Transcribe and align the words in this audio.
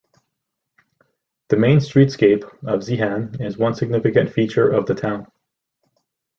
The 1.49 1.57
main 1.57 1.77
streetscape 1.77 2.43
of 2.67 2.79
Zeehan 2.81 3.39
is 3.39 3.59
one 3.59 3.75
significant 3.75 4.33
feature 4.33 4.67
of 4.67 4.87
the 4.87 4.95
town. 4.95 5.31